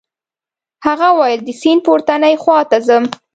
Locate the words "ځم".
2.87-3.03